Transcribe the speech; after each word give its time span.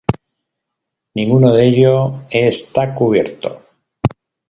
Ninguno 1.13 1.53
de 1.53 1.67
ello 1.67 2.21
está 2.31 2.95
cubierto. 2.95 3.61